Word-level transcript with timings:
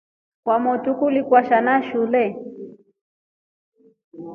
Kwamotru 0.43 0.91
kuli 0.99 1.21
kwasha 1.27 1.57
na 1.65 1.75
shule. 1.87 2.23